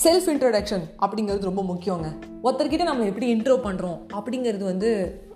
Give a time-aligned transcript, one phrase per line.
[0.00, 2.08] Self introduction அப்படிங்கிறது ரொம்ப முக்கியங்க
[2.42, 4.90] ஒருத்தர்கிட்ட நம்ம எப்படி இன்ட்ரோ பண்ணுறோம் அப்படிங்கிறது வந்து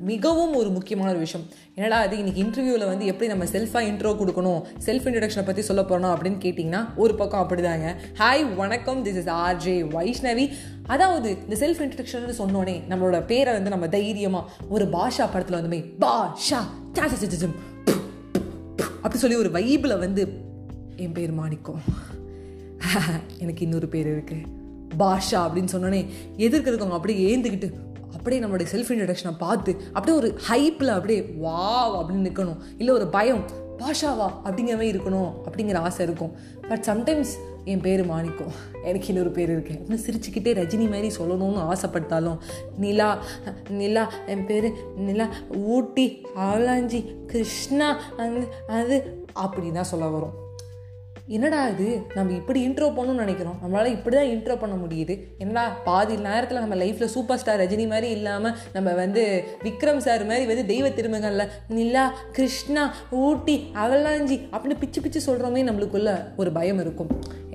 [0.00, 1.44] மிகவும் ஒரு முக்கியமான ஒரு விஷயம்
[1.74, 6.14] என்னடா அது இன்றைக்கி இன்டர்வியூவில் வந்து எப்படி நம்ம செல்ஃபாக இன்ட்ரோ கொடுக்கணும் செல்ஃப் இன்ட்ரடக்ஷனை பற்றி சொல்ல போகிறோம்
[6.14, 10.46] அப்படின்னு கேட்டிங்கன்னா ஒரு பக்கம் அப்படிதாங்க ஹாய் வணக்கம் திஸ் இஸ் ஆர்ஜே வைஷ்ணவி
[10.86, 16.60] அதாவது இந்த செல்ஃப் இன்ட்ரடக்ஷன் சொன்னோடனே நம்மளோட பேரை வந்து நம்ம தைரியமாக ஒரு பாஷா படத்தில் வந்து பாஷா
[19.02, 20.24] அப்படி சொல்லி ஒரு வைபில் வந்து
[20.96, 21.82] என் பேர் மாணிக்கம்
[23.38, 24.36] எனக்கு இன்னொரு பேர் இருக்கு.
[24.98, 27.72] பாஷா அப்படின்னு சொன்னோன்னே எதிர்க்க அப்படியே ஏந்துக்கிட்டு
[28.12, 33.64] அப்படியே நம்மளுடைய செல்ஃப் இன்ட்ரடக்ஷனை பார்த்து அப்படியே ஒரு ஹைப்பில் அப்படியே வா அப்படின்னு நிற்கணும் இல்லை ஒரு பயம்
[33.78, 36.32] பாஷாவா அப்படிங்கிற மாதிரி இருக்கணும் அப்படிங்கிற ஆசை இருக்கும்.
[36.68, 38.52] பட் சம்டைம்ஸ் என் பேர் மாணிக்கும்.
[38.84, 39.72] எனக்கு இன்னொரு பேர் இருக்கு.
[39.72, 42.38] அப்படின்னு சிரிச்சுக்கிட்டே ரஜினி மாதிரி சொல்லணும்னு ஆசைப்பட்டாலும்
[42.76, 43.22] நிலா
[43.68, 50.45] நிலா என் பேர் நிலா ஊட்டி அவலாஞ்சி கிருஷ்ணா அது அது அப்படி தான் சொல்ல வரும்.
[51.28, 51.86] என்னடா இது?
[52.14, 53.56] நம்ம இப்படி இன்ட்ரோ பண்ணணும்னு நினைக்கிறோம்.
[53.62, 55.14] நம்மளால் இப்படி தான் இன்ட்ரோ பண்ண முடியுது.
[55.38, 60.46] என்னடா பாதி நேரத்தில் நம்ம லைஃப்பில் சூப்பர் ஸ்டார் ரஜினி மாதிரி இல்லாமல் நம்ம வந்து விக்ரம் சார் மாதிரி
[60.46, 67.10] வந்து தெய்வ திருமகனில் நிலா கிருஷ்ணா ஊட்டி அவலாஞ்சி அப்படின்னு பிச்சு பிச்சு சொல்கிறோமே நம்மளுக்குள்ள ஒரு பயம் இருக்கும்.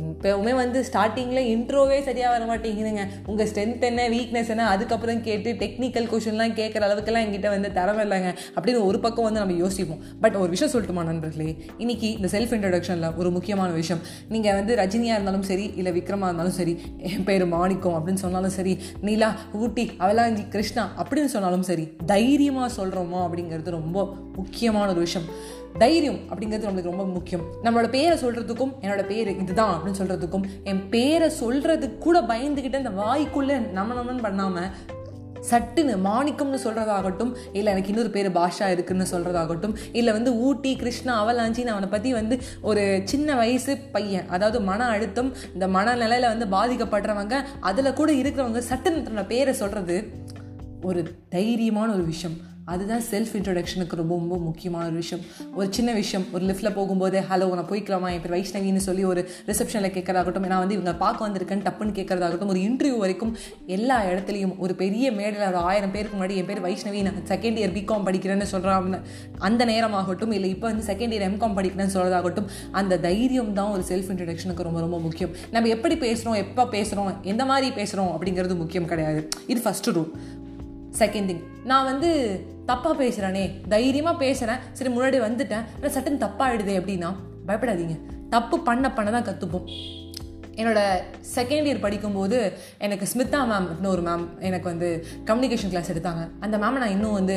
[0.00, 3.02] இப்போவுமே வந்து ஸ்டார்டிங்கில் இன்ட்ரோவே சரியாக வர மாட்டேங்குதுங்க.
[3.26, 8.30] உங்கள் ஸ்ட்ரென்த் என்ன வீக்னஸ் என்ன அதுக்கப்புறம் கேட்டு டெக்னிக்கல் கொஷின்லாம் கேட்குற அளவுக்குலாம் என்கிட்ட வந்து தரம் இல்லைங்க
[8.56, 10.02] அப்படின்னு ஒரு பக்கம் வந்து நம்ம யோசிப்போம்.
[10.20, 11.56] பட் ஒரு விஷயம் சொல்லட்டுமா நண்பர்களே?
[11.78, 14.02] இன்னைக்கு இந்த செல்ஃப் இன்ட்ரடக்ஷனில் ஒரு முக்கியமான விஷயம்.
[14.28, 18.74] நீங்கள் வந்து ரஜினியாக இருந்தாலும் சரி இல்லை விக்ரமாக இருந்தாலும் சரி என் பேர் மாணிக்கம் அப்படின்னு சொன்னாலும் சரி
[19.00, 24.04] நீலா ஊட்டி அவலாஞ்சி கிருஷ்ணா அப்படின்னு சொன்னாலும் சரி தைரியமாக சொல்கிறோமா அப்படிங்கிறது ரொம்ப
[24.36, 25.28] முக்கியமான ஒரு விஷயம்.
[25.78, 27.44] தைரியம் அப்படிங்கிறது நம்மளுக்கு ரொம்ப முக்கியம்.
[27.62, 33.70] நம்மளோட பேரை சொல்கிறதுக்கும் என்னோட பேர் இதுதான் அப்படின்னு சொல்கிறதுக்கும் என் பேரை சொல்கிறதுக்கு கூட பயந்துக்கிட்டு அந்த வாய்க்குள்ளே
[33.70, 34.70] நம்ம நம்மன்னு பண்ணாமல்
[35.50, 41.66] சட்டுன்னு மாணிக்கம்னு சொல்கிறதாகட்டும் இல்லை எனக்கு இன்னொரு பேர் பாஷா இருக்குன்னு சொல்கிறதாகட்டும் இல்லை வந்து ஊட்டி கிருஷ்ணா அவலாஞ்சின்னு
[41.66, 47.92] அவனை பற்றி வந்து ஒரு சின்ன வயசு பையன் அதாவது மன அழுத்தம் இந்த மனநிலையில் வந்து பாதிக்கப்படுறவங்க அதில்
[47.92, 50.10] கூட இருக்கிறவங்க சட்டுன்னு தன்னோட பேரை சொல்கிறது
[50.82, 52.54] ஒரு தைரியமான ஒரு விஷயம்.
[52.66, 55.24] அதுதான் செல்ஃப் இன்ட்ரொடக்ஷனுக்கு ரொம்ப ரொம்ப முக்கியமான ஒரு விஷயம்.
[55.54, 56.26] ஒரு சின்ன விஷயம்.
[56.32, 58.10] ஒரு லிஃப்ட்டில் போகும்போது ஹலோ நான் போய்க்கலாமா?
[58.12, 62.60] என் பேர் வைஷ்ணவின்னு சொல்லி ஒரு ரிசப்ஷனில் கேட்கறதாகட்டும் நான் வந்து இவங்க பார்க்க வந்திருக்கேன்னு டப்புன்னு கேட்கறதாகட்டும் ஒரு
[62.60, 67.22] இன்டர்வியூ வரைக்கும் எல்லா இடத்துலையும் ஒரு பெரிய மேடையில் ஒரு ஆயிரம் பேருக்கு முன்னாடி என் பேர் வைஷ்ணவி நான்
[67.28, 69.00] செகண்ட் இயர் பிகாம் படிக்கிறேன்னு சொல்கிறாங்க
[69.38, 74.10] அந்த நேரமாகட்டும் இல்லை இப்போ வந்து செகண்ட் இயர் எம்காம் படிக்கிறேன்னு சொல்கிறதாகட்டும் அந்த தைரியம் தான் ஒரு செல்ஃப்
[74.12, 75.30] இன்ட்ரடக்ஷனுக்கு ரொம்ப ரொம்ப முக்கியம்.
[75.50, 79.28] நம்ம எப்படி பேசுகிறோம் எப்போ பேசுகிறோம் எந்த மாதிரி பேசுகிறோம் அப்படிங்கிறது முக்கியம் கிடையாது.
[79.46, 80.10] இது ஃபஸ்ட்டு ரூல்
[80.98, 82.10] செகண்ட் திங் நான் வந்து
[82.66, 85.64] தப்பாக பேசுகிறேனே தைரியமாக பேசுகிறேன் சரி முன்னாடி வந்துட்டேன்.
[85.76, 87.10] ஆனால் சட்டன் தப்பாகிடுது அப்படின்னா
[87.48, 87.96] பயப்படாதீங்க.
[88.30, 89.66] தப்பு பண்ண பண்ண தான் கற்றுப்போம்
[90.60, 91.02] என்னோடய
[91.36, 92.38] செகண்ட் இயர் படிக்கும்போது
[92.86, 94.88] எனக்கு ஸ்மிதா மேம் இன்னொரு ஒரு மேம் எனக்கு வந்து
[95.30, 96.22] கம்யூனிகேஷன் கிளாஸ் எடுத்தாங்க.
[96.40, 97.36] அந்த மேமை நான் இன்னும் வந்து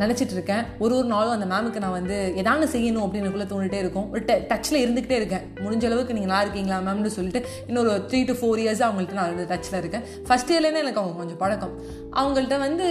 [0.00, 0.62] நினச்சிட்டு இருக்கேன்.
[0.82, 4.06] ஒரு ஒரு நாளும் அந்த மேமுக்கு நான் வந்து எதானு செய்யணும் அப்படின்னு தோணிட்டே இருக்கும்.
[4.12, 5.44] ஒரு டச்சில் இருந்துக்கிட்டே இருக்கேன்.
[5.64, 9.48] முடிஞ்ச அளவுக்கு நீங்கள் நல்லா இருக்கீங்களா மேம்னு சொல்லிட்டு இன்னொரு த்ரீ டு ஃபோர் இயர்ஸ் அவங்கள்ட்ட நான் வந்து
[9.52, 10.06] டச்சில் இருக்கேன்.
[10.28, 11.74] ஃபஸ்ட் இயர்லேருந்து எனக்கு அவங்க கொஞ்சம் பழக்கம்.
[12.20, 12.86] அவங்கள்ட்ட வந்து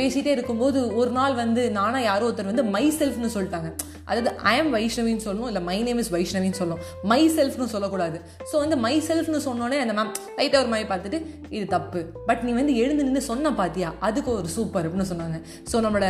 [0.00, 3.70] பேசிகிட்டே இருக்கும்போது ஒரு நாள் வந்து நானாக யாரோ ஒருத்தர் வந்து மை செல்ஃப்னு சொல்லிட்டாங்க.
[4.08, 8.20] அதாவது ஐ எம் வைஷ்ணவின்னு சொல்லணும் இல்லை மை நேம் இஸ் வைஷ்ணவின்னு சொல்லணும் மை செல்ஃப்னு சொல்லக்கூடாது.
[8.50, 11.20] ஸோ வந்து மை செல்ஃப்னு சொன்னோடனே அந்த மேம் லைட்டாக ஒரு மாதிரி பார்த்துட்டு
[11.56, 12.02] இது தப்பு.
[12.30, 15.40] பட் நீ வந்து எழுந்து நின்று சொன்ன பார்த்தியா அதுக்கு ஒரு சூப்பர் அப்படின்னு சொன்னாங்க.
[15.72, 16.08] ஸோ நம்மளோட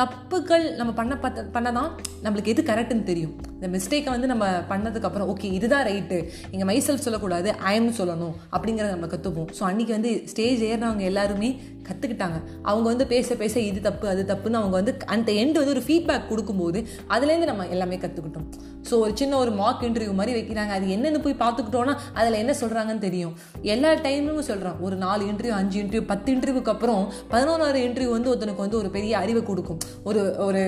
[0.00, 1.90] தப்புகள் நம்ம பண்ண பார்த்த பண்ண தான்
[2.24, 3.34] நம்மளுக்கு எது கரெக்டுன்னு தெரியும்.
[3.56, 6.18] இந்த மிஸ்டேக்கை வந்து நம்ம பண்ணதுக்கப்புறம் ஓகே இதுதான் ரைட்டு
[6.52, 11.50] இங்கே மைசெல்ஃப் சொல்லக்கூடாது ஐம் சொல்லணும் அப்படிங்கிறத நம்ம கற்றுப்போம் ஸோ அன்றைக்கி வந்து ஸ்டேஜ் ஏறினவங்க எல்லாருமே
[11.88, 15.84] கற்றுக்கிட்டாங்க அவங்க வந்து பேச பேச இது தப்பு அது தப்புன்னு அவங்க வந்து அந்த எண்டு வந்து ஒரு
[15.88, 16.80] ஃபீட்பேக் கொடுக்கும்போது
[17.14, 18.48] அதுலேருந்து நம்ம எல்லாமே கற்றுக்கிட்டோம்
[18.88, 20.72] ஸோ ஒரு சின்ன ஒரு மார்க் இன்டர்வியூ மாதிரி வைக்கிறாங்க.
[20.78, 23.32] அது என்னென்னு போய் பார்த்துக்கிட்டோன்னா அதில் என்ன சொல்கிறாங்கன்னு தெரியும்.
[23.74, 27.02] எல்லா டைமும் சொல்கிறோம் ஒரு நாலு இன்டர்வியூ அஞ்சு இன்டர்வியூ பத்து இன்டர்வியூக்கு அப்புறம்
[27.32, 29.80] பதினோராறு இன்டர்வியூ வந்து ஒருத்தனுக்கு வந்து ஒரு பெரிய அறிவை கொடுக்கும்.
[30.08, 30.62] ஒரு ஒரு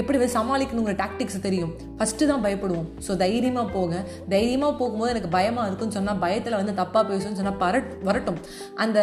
[0.00, 1.72] எப்படி வந்து சமாளிக்கணுங்கிற டாக்டிக்ஸ் தெரியும்.
[1.98, 2.88] ஃபஸ்ட்டு தான் பயப்படுவோம்.
[3.06, 7.90] ஸோ தைரியமாக போக தைரியமாக போகும்போது எனக்கு பயமாக இருக்குன்னு சொன்னால் பயத்தில் வந்து தப்பாக பேசுன்னு சொன்னால் பரட்
[8.02, 8.40] வரட்டும்.
[8.74, 8.98] அந்த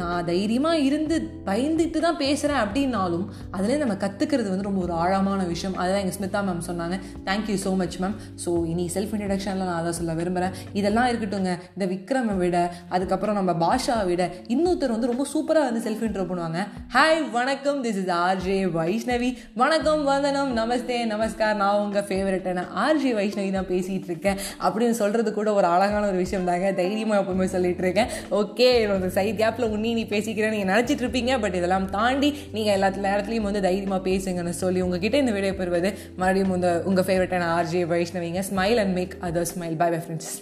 [0.00, 1.16] நான் தைரியமாக இருந்து
[1.48, 3.24] பயந்துட்டு தான் பேசுகிறேன் அப்படின்னாலும்
[3.56, 5.76] அதிலே நம்ம கற்றுக்கிறது வந்து ரொம்ப ஒரு ஆழமான விஷயம்.
[5.80, 6.96] அதுதான் எங்கள் ஸ்மிதா மேம் சொன்னாங்க.
[7.28, 11.86] Thank you so much ma'am so இனி செல்ஃப் இன்ட்ரடக்ஷனில் நான் அதை சொல்ல விரும்புகிறேன் இதெல்லாம் இருக்கட்டுங்க இந்த
[11.92, 12.56] விக்ரமை விட
[12.96, 14.22] அதுக்கப்புறம் நம்ம பாஷாவை விட
[14.54, 16.62] இன்னொருத்தர் வந்து ரொம்ப சூப்பராக வந்து செல்ஃப் இன்ட்ரோ பண்ணுவாங்க.
[16.96, 17.82] ஹாய் வணக்கம்.
[17.86, 19.30] திஸ் இஸ் ஆர்ஜே வைஷ்ணவி
[19.62, 20.52] வணக்கம் வந்தனம்.
[20.60, 21.60] நமஸ்தே நமஸ்கார்.
[21.62, 24.40] நான் உங்கள் ஃபேவரட்டான ஆர்ஜே வைஷ்ணவி தான் பேசிகிட்டு இருக்கேன்.
[24.66, 28.10] அப்படின்னு சொல்கிறது கூட ஒரு அழகான ஒரு விஷயம் தாங்க தைரியமாக எப்பவுமே சொல்லிட்டு இருக்கேன்.
[28.42, 28.70] ஓகே
[29.18, 31.40] சைட் கேப்பில் உன்னி நீ பேசிக்கிறேன் நீங்கள் நினச்சிட்டு இருப்பீங்க.
[31.44, 35.92] பட் இதெல்லாம் தாண்டி நீங்கள் எல்லா நேரத்துலையும் வந்து தைரியமாக பேசுங்கன்னு சொல்லி உங்ககிட்ட இந்த வீடியோ பெறுவது.
[36.22, 38.42] மறுபடியும் இந்த உங்கள் ஃபேவரட்டான RJ வைஷ்ணவிங்க.
[38.52, 40.34] Smile and make other smile bye bye friends